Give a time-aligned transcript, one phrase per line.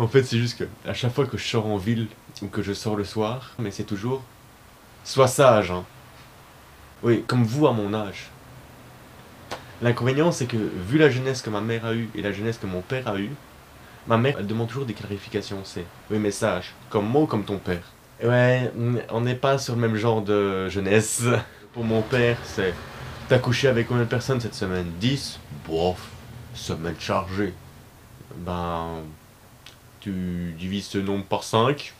[0.00, 2.08] En fait, c'est juste que à chaque fois que je sors en ville
[2.40, 4.22] ou que je sors le soir, mais c'est toujours
[5.04, 5.70] sois sage.
[5.70, 5.84] Hein.
[7.02, 8.30] Oui, comme vous à mon âge.
[9.82, 12.66] L'inconvénient, c'est que vu la jeunesse que ma mère a eue et la jeunesse que
[12.66, 13.32] mon père a eue,
[14.06, 15.60] ma mère, elle demande toujours des clarifications.
[15.64, 17.84] C'est oui, mais sage, comme moi ou comme ton père?
[18.24, 18.72] Ouais,
[19.10, 21.24] on n'est pas sur le même genre de jeunesse.
[21.74, 22.72] Pour mon père, c'est
[23.28, 24.90] T'as couché avec combien de personnes cette semaine?
[24.98, 25.38] 10
[25.68, 26.08] Bof,
[26.54, 27.52] semaine chargée.
[28.34, 29.02] Ben,
[30.00, 31.92] tu divises ce nombre par 5.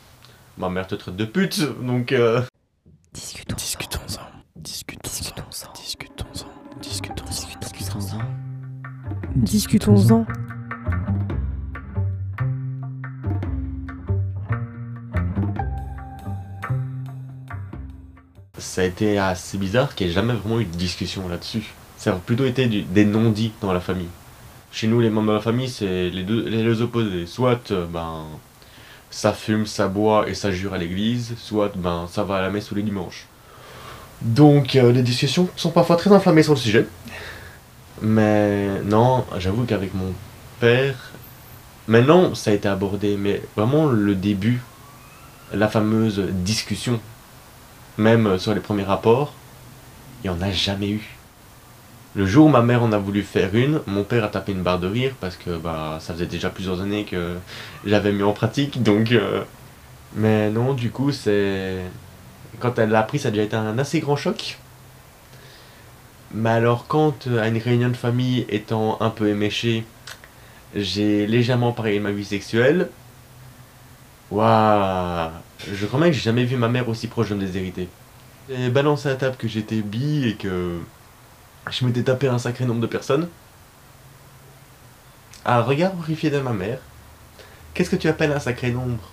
[0.59, 2.43] Ma mère te traite de pute, donc euh...
[3.13, 3.57] Discutons.
[3.57, 4.21] Discutons-en.
[4.57, 5.73] Discutons-en.
[5.73, 6.49] Discutons-en.
[6.81, 7.31] Discutons-en.
[7.43, 8.21] Discutons-en.
[9.37, 10.27] Discutons-en.
[18.59, 21.65] Ça a été assez bizarre qu'il n'y ait jamais vraiment eu de discussion là-dessus.
[21.97, 24.09] Ça a plutôt été du- des non-dits dans la famille.
[24.73, 27.27] Chez nous, les membres de la famille, c'est les deux, les deux opposés.
[27.27, 28.25] Soit, euh, ben,
[29.11, 32.51] ça fume, ça boit et ça jure à l'église, soit, ben, ça va à la
[32.51, 33.27] messe tous les dimanches.
[34.23, 36.87] Donc, euh, les discussions sont parfois très inflammées sur le sujet.
[38.01, 40.13] Mais non, j'avoue qu'avec mon
[40.61, 40.95] père,
[41.89, 44.63] maintenant, ça a été abordé, mais vraiment le début,
[45.53, 47.01] la fameuse discussion,
[47.99, 49.35] même sur les premiers rapports,
[50.23, 51.20] il n'y en a jamais eu.
[52.17, 54.63] Le jour où ma mère en a voulu faire une, mon père a tapé une
[54.63, 57.37] barre de rire parce que bah, ça faisait déjà plusieurs années que
[57.85, 58.83] j'avais mis en pratique.
[58.83, 59.43] Donc, euh,
[60.17, 61.79] Mais non, du coup, c'est.
[62.59, 64.59] Quand elle l'a appris, ça a déjà été un assez grand choc.
[66.33, 69.85] Mais alors, quand euh, à une réunion de famille étant un peu éméché,
[70.75, 72.91] j'ai légèrement parlé de ma vie sexuelle.
[74.31, 75.31] Waouh
[75.73, 77.89] Je crois même que j'ai jamais vu ma mère aussi proche de me déshériter.
[78.49, 80.79] J'ai balancé à table que j'étais bi et que
[81.69, 83.29] je m'étais tapé un sacré nombre de personnes.
[85.45, 86.79] À regard horrifié de ma mère,
[87.75, 89.11] qu'est-ce que tu appelles un sacré nombre?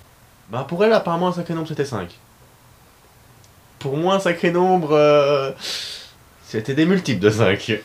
[0.50, 2.18] Bah pour elle apparemment un sacré nombre c'était 5.
[3.78, 5.52] Pour moi un sacré nombre euh,
[6.44, 7.80] c'était des multiples de 5.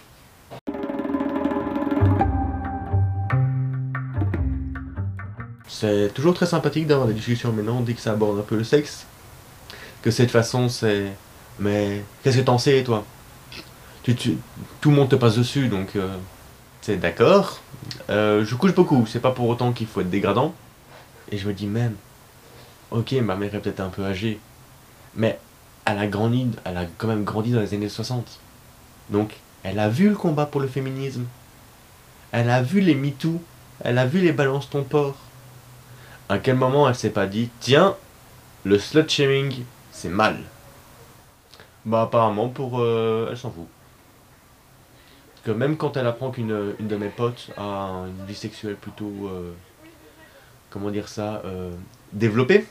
[5.68, 8.64] C'est toujours très sympathique d'avoir des discussions maintenant dès que ça aborde un peu le
[8.64, 9.06] sexe.
[10.02, 11.08] Que cette façon c'est...
[11.60, 13.06] Mais qu'est-ce que t'en sais toi?
[14.04, 14.38] Tu, tu-
[14.82, 15.96] Tout le monde te passe dessus donc...
[15.96, 16.16] euh,
[16.82, 17.60] c'est d'accord.
[18.10, 20.54] Euh, je couche beaucoup, c'est pas pour autant qu'il faut être dégradant.
[21.32, 21.96] Et je me dis même...
[22.92, 24.40] Ok, ma mère est peut-être un peu âgée.
[25.16, 25.40] Mais
[25.86, 28.40] elle a grandi, elle a quand même grandi dans les années 60.
[29.10, 31.26] Donc, elle a vu le combat pour le féminisme.
[32.34, 33.42] Elle a vu les MeToo.
[33.84, 35.16] Elle a vu les balances ton porc.
[36.30, 37.96] À quel moment elle s'est pas dit, tiens,
[38.66, 40.38] le slut shaming, c'est mal.
[41.86, 43.68] Bah apparemment pour, euh, elle s'en fout.
[45.44, 49.28] Que même quand elle apprend qu'une une de mes potes a une vie sexuelle plutôt,
[49.28, 49.52] euh,
[50.70, 51.72] comment dire ça, euh,
[52.14, 52.66] développée,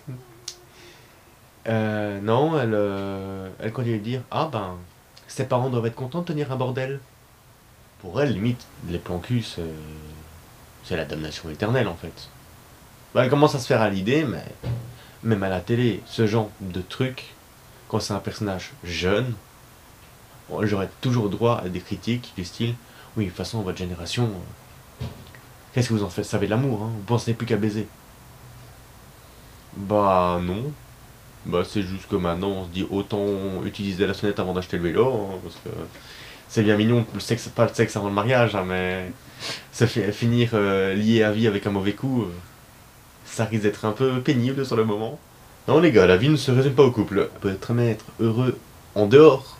[1.68, 4.76] euh, non, elle, elle continue de dire, ah ben,
[5.28, 7.00] ses parents doivent être contents de tenir un bordel.
[8.00, 12.28] Pour elle, limite, les plans cul, c'est la damnation éternelle en fait.
[13.14, 14.44] Bah, elle commence à se faire à l'idée, mais
[15.22, 17.34] même à la télé, ce genre de truc,
[17.88, 19.34] quand c'est un personnage jeune,
[20.62, 22.74] j'aurais toujours droit à des critiques du style
[23.16, 25.04] Oui, de toute façon, votre génération, euh,
[25.72, 26.24] qu'est-ce que vous en faites?
[26.24, 27.86] Savez l'amour, hein Vous pensez plus qu'à baiser.
[29.76, 30.72] Bah non.
[31.44, 33.26] Bah c'est juste que maintenant on se dit autant
[33.64, 35.70] utiliser la sonnette avant d'acheter le vélo, hein, parce que
[36.48, 39.10] c'est bien mignon, le sexe, pas le sexe avant le mariage, hein, mais
[39.72, 42.32] ça finir euh, lié à vie avec un mauvais coup, euh,
[43.24, 45.18] ça risque d'être un peu pénible sur le moment.
[45.66, 47.28] Non les gars, la vie ne se résume pas au couple.
[47.34, 48.58] On peut être même être heureux
[48.94, 49.58] en dehors.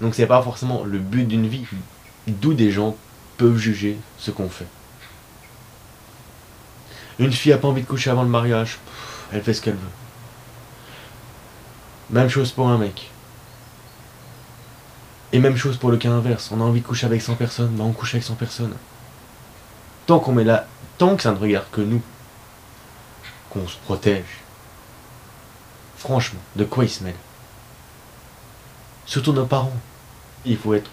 [0.00, 1.64] Donc c'est pas forcément le but d'une vie.
[2.26, 2.96] D'où des gens
[3.36, 4.66] peuvent juger ce qu'on fait.
[7.18, 8.78] Une fille a pas envie de coucher avant le mariage,
[9.32, 9.80] elle fait ce qu'elle veut.
[12.10, 13.10] Même chose pour un mec.
[15.32, 16.50] Et même chose pour le cas inverse.
[16.50, 18.74] On a envie de coucher avec 100 personnes, bah on couche avec 100 personnes.
[20.06, 20.66] Tant qu'on met là,
[20.98, 22.02] tant que ça ne regarde que nous,
[23.50, 24.24] qu'on se protège.
[25.98, 27.14] Franchement, de quoi ils se mêlent
[29.04, 29.76] Surtout nos parents.
[30.44, 30.90] Il faut être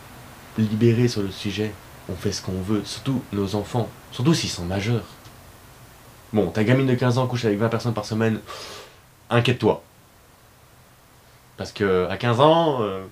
[0.58, 1.74] libéré sur le sujet.
[2.10, 5.06] On fait ce qu'on veut, surtout nos enfants, surtout s'ils sont majeurs.
[6.34, 8.40] Bon, ta gamine de 15 ans couche avec 20 personnes par semaine,
[9.30, 9.84] inquiète-toi.
[11.58, 13.04] Parce que à 15 ans, euh,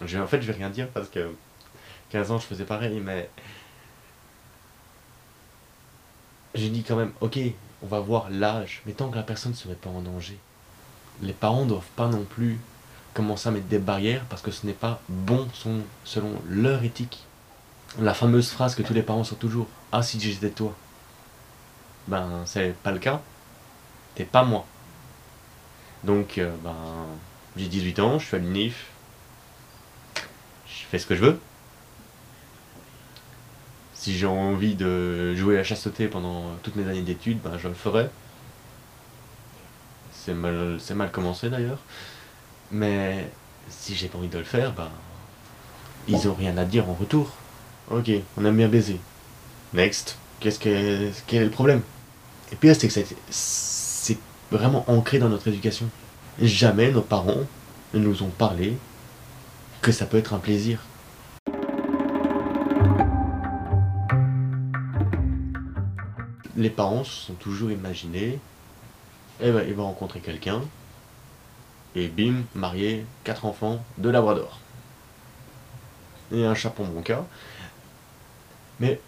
[0.00, 1.34] en fait je vais rien dire parce que
[2.10, 3.28] 15 ans je faisais pareil, mais
[6.54, 7.38] j'ai dit quand même, ok,
[7.82, 10.38] on va voir l'âge, mais tant que la personne ne se pas en danger,
[11.22, 12.58] les parents ne doivent pas non plus
[13.14, 15.48] commencer à mettre des barrières parce que ce n'est pas bon
[16.04, 17.24] selon leur éthique.
[18.00, 20.74] La fameuse phrase que tous les parents sortent toujours, ah si j'étais toi.
[22.08, 23.22] ben c'est pas le cas.
[24.16, 24.66] T'es pas moi.
[26.02, 26.74] Donc, euh, ben,
[27.56, 28.86] j'ai 18 ans, je suis à l'UNIF,
[30.66, 31.40] je fais ce que je veux.
[33.94, 37.68] Si j'ai envie de jouer à la chasteté pendant toutes mes années d'études, ben je
[37.68, 38.10] le ferai.
[40.12, 41.78] C'est mal, c'est mal commencé d'ailleurs.
[42.74, 43.30] Mais
[43.68, 44.90] si j'ai pas envie de le faire, ben
[46.08, 47.30] ils ont rien à dire en retour.
[47.88, 48.98] Ok, on aime bien baiser.
[49.72, 50.18] Next.
[50.40, 51.82] Qu'est-ce que quel est le problème?
[52.50, 53.00] Et puis c'est que
[53.30, 54.18] c'est
[54.50, 55.86] vraiment ancré dans notre éducation.
[56.42, 57.42] Jamais nos parents
[57.94, 58.76] ne nous ont parlé
[59.80, 60.80] que ça peut être un plaisir.
[66.56, 68.40] Les parents se sont toujours imaginés,
[69.40, 70.60] eh ben, il va rencontrer quelqu'un,
[71.94, 74.58] et bim, marié, quatre enfants, deux labradors.
[76.32, 77.24] Et un mon cas.
[78.80, 79.00] Mais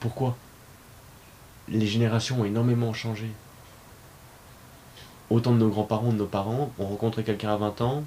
[0.00, 0.36] pourquoi
[1.68, 3.30] Les générations ont énormément changé?
[5.30, 8.04] Autant de nos grands-parents, de nos parents, on rencontrait quelqu'un à 20 ans,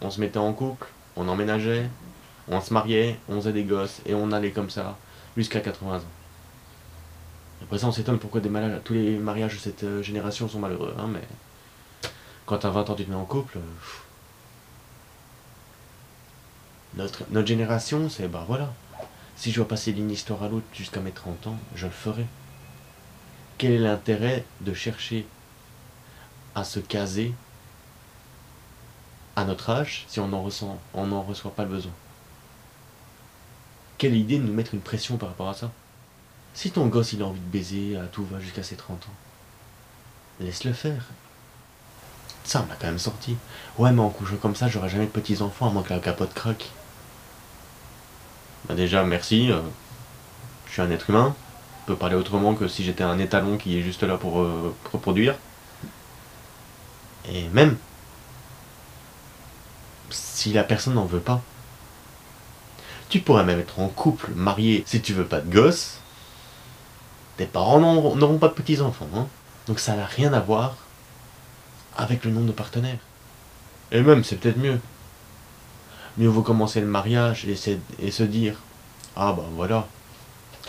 [0.00, 1.90] on se mettait en couple, on emménageait,
[2.48, 4.96] on se mariait, on faisait des gosses, et on allait comme ça
[5.36, 6.02] jusqu'à 80 ans.
[7.62, 11.08] Après ça, on s'étonne pourquoi tous les mariages de cette euh, génération sont malheureux, hein,
[11.12, 11.20] mais
[12.50, 13.58] quand t'as 20 ans, tu te mets en couple.
[13.58, 13.60] euh.
[16.94, 18.72] Notre, notre génération, c'est bah voilà.
[19.36, 22.26] Si je dois passer d'une histoire à l'autre jusqu'à mes 30 ans, je le ferai.
[23.56, 25.28] Quel est l'intérêt de chercher
[26.56, 27.32] à se caser
[29.36, 31.92] à notre âge si on n'en ressent, on reçoit pas le besoin?
[33.96, 35.70] Quelle idée de nous mettre une pression par rapport à ça?
[36.54, 39.14] Si ton gosse il a envie de baiser à tout va jusqu'à ses 30 ans,
[40.40, 41.04] laisse-le faire.
[42.50, 43.36] Ça, on quand même sorti.
[43.78, 46.34] Ouais, mais en couchant comme ça, j'aurai jamais de petits-enfants à moins que la capote
[46.34, 46.70] craque.
[48.66, 49.52] Bah déjà, merci.
[49.52, 49.60] euh,
[50.66, 51.36] je suis un être humain.
[51.82, 54.74] Je peux parler autrement que si j'étais un étalon qui est juste là pour euh,
[54.92, 55.36] reproduire.
[57.28, 57.76] Et même,
[60.10, 61.40] si la personne n'en veut pas,
[63.10, 65.98] tu pourrais même être en couple, marié, si tu veux pas de gosse.
[67.36, 69.08] Tes parents n'auront n'auront pas de petits-enfants.
[69.14, 69.28] hein.
[69.68, 70.74] Donc ça n'a rien à voir
[71.96, 72.98] avec le nombre de partenaires.
[73.92, 74.80] Et même, c'est peut-être mieux.
[76.18, 78.56] Mieux vaut commencer le mariage et, se- dire
[79.16, 79.86] Ah bah voilà,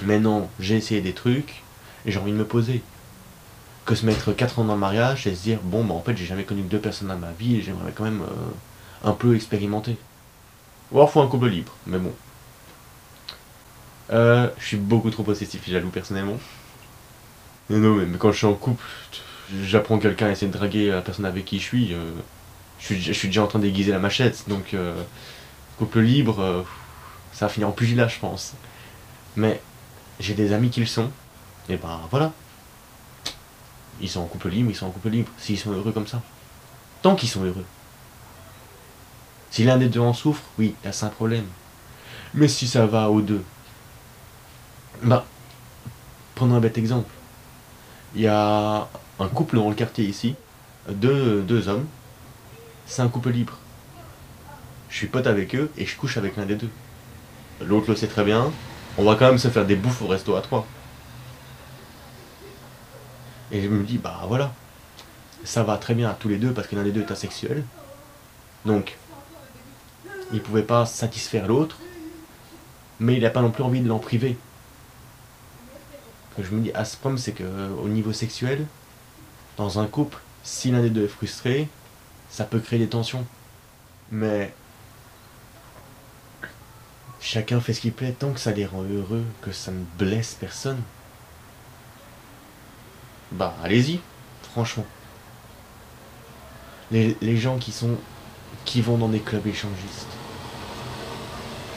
[0.04, 1.64] maintenant j'ai essayé des trucs
[2.06, 2.82] et j'ai envie de me poser.
[3.86, 6.16] Que se mettre 4 ans dans le mariage et se dire Bon bah en fait
[6.18, 9.36] j'ai jamais connu deux personnes dans ma vie et j'aimerais quand même euh, un peu
[9.36, 9.98] expérimenter.
[10.92, 12.14] Ou alors faut un couple libre, mais bon.
[14.12, 16.38] Euh, je suis beaucoup trop possessif et jaloux personnellement.
[17.70, 18.84] Mais non, mais quand je suis en couple,
[19.64, 21.94] j'apprends quelqu'un à essayer de draguer la personne avec qui je suis.
[21.94, 22.12] euh,
[22.80, 24.96] je, suis déjà en train d'aiguiser la machette, donc euh,
[25.78, 26.64] couple libre, euh,
[27.32, 28.54] ça va finir en pugilat, je pense.
[29.36, 29.62] Mais
[30.20, 31.10] j'ai des amis qui le sont,
[31.70, 32.34] et ben voilà.
[34.02, 36.22] Ils sont en couple libre, ils sont en couple libre, s'ils sont heureux comme ça.
[37.04, 37.66] Tant qu'ils sont heureux.
[39.52, 41.46] Si l'un des deux en souffre, oui, là c'est un problème.
[42.34, 43.44] Mais si ça va aux deux,
[45.04, 45.26] bah,
[46.36, 47.10] prenons un bête exemple.
[48.16, 48.88] Il y a
[49.22, 50.36] un couple dans le quartier ici,
[50.90, 51.86] deux, deux hommes,
[52.86, 53.58] c'est un couple libre.
[54.90, 56.70] Je suis pote avec eux et je couche avec l'un des deux.
[57.62, 58.52] L'autre le sait très bien,
[58.98, 60.68] on va quand même se faire des bouffes au resto à trois.
[63.52, 64.54] Et je me dis, bah voilà,
[65.44, 67.64] ça va très bien à tous les deux parce que l'un des deux est asexuel.
[68.66, 68.98] Donc,
[70.34, 71.78] il pouvait pas satisfaire l'autre,
[73.00, 74.38] mais il n'a pas non plus envie de l'en priver.
[76.40, 77.44] Je me dis, à ce problème, c'est que
[77.84, 78.66] au niveau sexuel,
[79.62, 81.68] dans un couple, si l'un des deux est frustré,
[82.32, 83.26] ça peut créer des tensions.
[84.12, 84.54] Mais
[87.20, 90.34] chacun fait ce qu'il plaît tant que ça les rend heureux, que ça ne blesse
[90.34, 90.82] personne.
[93.32, 94.00] Bah allez-y,
[94.52, 94.86] franchement.
[96.92, 97.96] Les, gens qui sont
[98.66, 100.08] qui vont dans des clubs échangistes,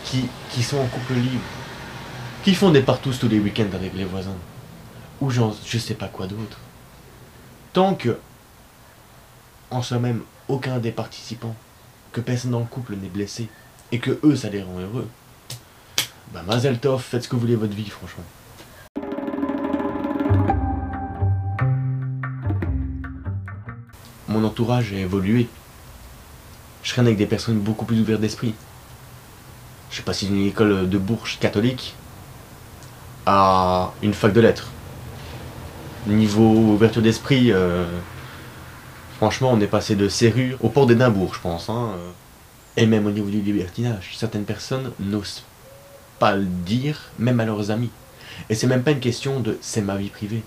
[0.05, 1.45] qui, qui sont en couple libre,
[2.43, 4.37] qui font des partous tous les week-ends avec les voisins,
[5.21, 6.59] ou genre, je sais pas quoi d'autre.
[7.75, 8.17] Tant que,
[9.73, 11.57] en soi-même, aucun des participants,
[12.13, 13.49] que personne dans le couple n'est blessé,
[13.91, 15.09] et que eux, ça les rend heureux,
[16.33, 18.23] bah Mazel faites ce que vous voulez votre vie, franchement.
[24.29, 25.49] Mon entourage a évolué.
[26.85, 28.55] Je traîne avec des personnes beaucoup plus ouvertes d'esprit.
[29.91, 31.97] Je suis passé d'une école de Bourges catholique
[33.27, 34.71] à une fac de lettres.
[36.07, 37.87] Niveau ouverture d'esprit, euh,
[39.17, 41.71] franchement, on est passé de serrure au port d'Édimbourg, je pense.
[41.71, 41.93] hein.
[42.77, 45.45] Et même au niveau du libertinage, certaines personnes n'osent
[46.19, 47.91] pas le dire, même à leurs amis.
[48.51, 50.43] Et c'est même pas une question de c'est ma vie privée.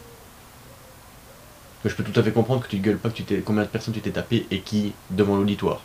[1.85, 3.67] Je peux tout à fait comprendre que tu gueules pas que tu t'es, combien de
[3.67, 5.81] personnes tu t'es tapé et qui devant l'auditoire.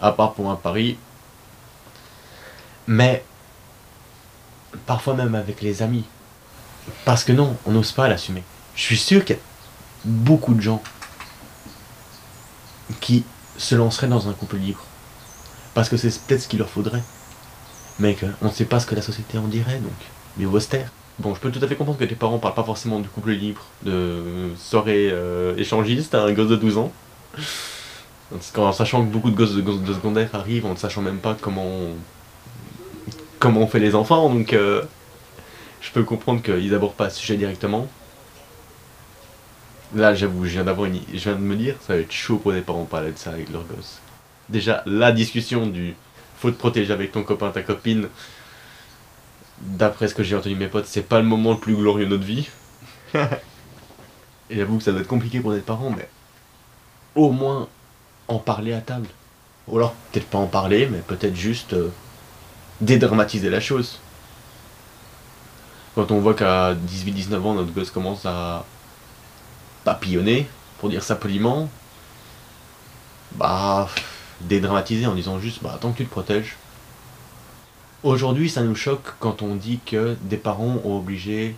[0.00, 0.96] À part pour un pari.
[2.86, 3.24] Mais
[4.86, 6.04] parfois même avec les amis.
[7.04, 8.42] Parce que non, on n'ose pas l'assumer.
[8.74, 9.42] Je suis sûr qu'il y a
[10.04, 10.82] beaucoup de gens
[13.00, 13.24] qui
[13.56, 14.82] se lanceraient dans un couple libre.
[15.74, 17.02] Parce que c'est peut-être ce qu'il leur faudrait.
[17.98, 20.90] Mais qu'on ne sait pas ce que la société en dirait, donc se taire.
[21.18, 23.32] Bon, je peux tout à fait comprendre que tes parents parlent pas forcément du couple
[23.32, 26.92] libre, de soirée euh, échangiste à un gosse de 12 ans.
[28.56, 31.18] En sachant que beaucoup de gosses de, gosses de secondaire arrivent en ne sachant même
[31.18, 31.90] pas comment on,
[33.38, 34.82] comment on fait les enfants, donc euh,
[35.82, 37.88] je peux comprendre qu'ils abordent pas ce sujet directement.
[39.94, 42.38] Là, j'avoue, je viens d'avoir une, je viens de me dire, ça va être chaud
[42.38, 44.00] pour les parents de parler de ça avec leurs gosses.
[44.48, 45.94] Déjà, la discussion du
[46.38, 48.08] faut te protéger avec ton copain, ta copine,
[49.60, 52.06] d'après ce que j'ai entendu de mes potes, c'est pas le moment le plus glorieux
[52.06, 52.48] de notre vie.
[53.14, 56.08] Et j'avoue que ça doit être compliqué pour des parents, mais
[57.14, 57.68] au moins
[58.28, 59.06] en parler à table.
[59.68, 61.90] Ou alors, peut-être pas en parler, mais peut-être juste euh,
[62.80, 64.00] dédramatiser la chose.
[65.94, 68.64] Quand on voit qu'à 18-19 ans, notre gosse commence à
[69.84, 70.46] papillonner,
[70.78, 71.68] pour dire ça poliment,
[73.32, 73.88] bah,
[74.40, 76.56] dédramatiser en disant juste, bah, tant que tu te protèges.
[78.02, 81.54] Aujourd'hui, ça nous choque quand on dit que des parents ont obligé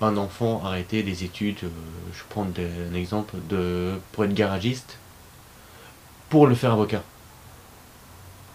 [0.00, 1.68] un enfant à arrêter des études, euh,
[2.12, 4.98] je prends des- un exemple, de, pour être garagiste,
[6.28, 7.02] pour le faire avocat.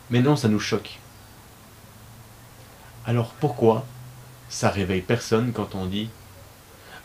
[0.10, 1.00] Mais non, ça nous choque.
[3.06, 3.86] Alors pourquoi
[4.50, 6.10] ça réveille personne quand on dit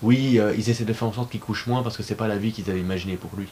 [0.03, 2.29] oui, euh, ils essaient de faire en sorte qu'il couche moins parce que c'est pas
[2.29, 3.49] la vie qu'ils avaient imaginée pour lui.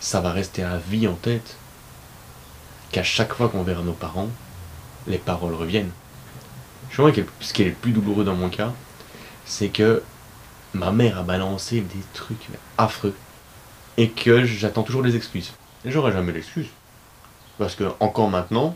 [0.00, 1.56] Ça va rester à vie en tête
[2.92, 4.28] qu'à chaque fois qu'on verra nos parents,
[5.06, 5.90] les paroles reviennent.
[6.90, 8.72] Je crois que ce qui est le plus douloureux dans mon cas,
[9.46, 10.02] c'est que
[10.74, 13.14] ma mère a balancé des trucs affreux
[13.96, 15.52] et que j'attends toujours des excuses.
[15.84, 16.68] Et j'aurai jamais d'excuses.
[17.58, 18.74] Parce que encore maintenant,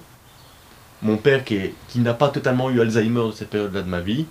[1.02, 4.00] mon père qui, est- qui n'a pas totalement eu Alzheimer de cette période-là de ma
[4.00, 4.26] vie,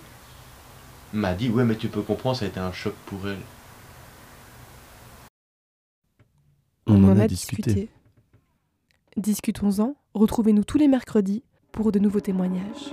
[1.12, 3.38] m'a dit ouais mais tu peux comprendre, ça a été un choc pour elle.
[6.86, 7.88] On en a discuté.
[9.16, 9.94] Discutons-en.
[10.14, 11.42] Retrouvez-nous tous les mercredis
[11.72, 12.92] pour de nouveaux témoignages.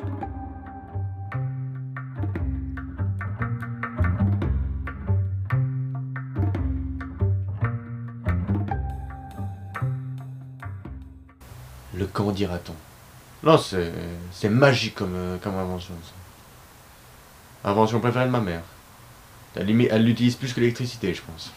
[11.93, 12.75] Le qu'en dira-t-on?
[13.43, 15.93] Non, c'est magique comme, euh, comme invention.
[16.03, 17.69] ça.
[17.69, 18.61] Invention préférée de ma mère.
[19.55, 21.51] Elle l'utilise plus que l'électricité, je pense.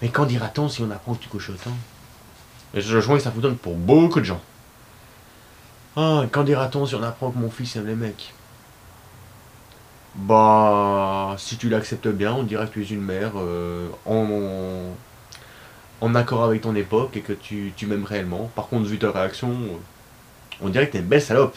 [0.00, 1.76] Mais qu'en dira-t-on si on apprend que tu couches autant
[2.74, 4.40] Et je rejoins que ça vous donne pour beaucoup de gens.
[5.96, 8.34] Ah, qu'en dira-t-on si on apprend que mon fils aime les mecs?
[10.14, 14.94] Bah, si tu l'acceptes bien, on dira que tu es une mère euh, en,
[16.02, 18.50] en accord avec ton époque et que tu, tu m'aimes réellement.
[18.56, 19.54] Par contre, vu ta réaction,
[20.60, 21.56] on dirait que t'es une belle salope.